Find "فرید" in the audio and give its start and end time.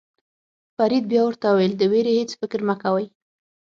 0.77-1.03